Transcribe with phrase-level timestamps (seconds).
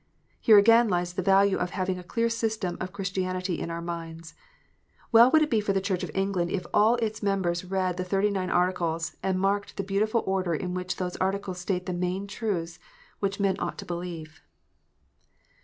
[0.39, 4.33] Here again lies the value of having a clear system of Christianity in our minds.
[5.11, 8.03] Well would it be for the Church of England if all its members read the
[8.03, 12.25] Thirty nine Articles, and marked the beautiful order in which those Articles state the main
[12.25, 12.79] truths
[13.19, 14.41] which men ought to believe.